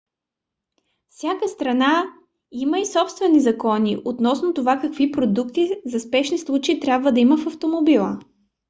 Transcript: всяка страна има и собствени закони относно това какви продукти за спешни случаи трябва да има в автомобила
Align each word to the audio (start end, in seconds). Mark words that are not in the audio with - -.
всяка 1.09 1.47
страна 1.47 2.03
има 2.51 2.79
и 2.79 2.85
собствени 2.85 3.39
закони 3.39 4.01
относно 4.05 4.53
това 4.53 4.79
какви 4.81 5.11
продукти 5.11 5.81
за 5.85 5.99
спешни 5.99 6.37
случаи 6.37 6.79
трябва 6.79 7.11
да 7.11 7.19
има 7.19 7.37
в 7.37 7.47
автомобила 7.47 8.19